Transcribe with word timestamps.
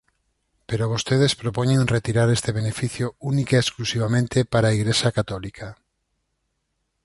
Pero 0.69 0.91
vostedes 0.93 1.37
propoñen 1.41 1.85
retirar 1.95 2.27
este 2.31 2.51
beneficio 2.59 3.07
única 3.31 3.53
e 3.55 3.61
exclusivamente 3.63 4.37
para 4.51 4.65
a 4.69 4.75
Igrexa 4.79 5.09
católica. 5.19 5.67